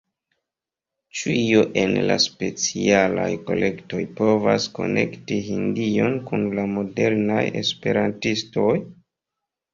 Ĉu 1.17 1.33
io 1.39 1.59
en 1.81 1.91
la 2.11 2.15
Specialaj 2.23 3.27
Kolektoj 3.51 4.01
povas 4.21 4.65
konekti 4.79 5.39
Hindion 5.51 6.19
kun 6.33 6.49
la 6.61 6.67
modernaj 6.73 7.45
esperantistoj? 7.63 8.69